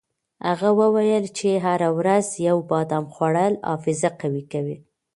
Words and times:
هغه 0.47 0.69
وویل 0.81 1.25
چې 1.37 1.49
هره 1.65 1.89
ورځ 1.99 2.27
یو 2.47 2.57
بادام 2.71 3.05
خوړل 3.13 3.53
حافظه 3.67 4.09
قوي 4.21 4.43
کوي. 4.51 4.77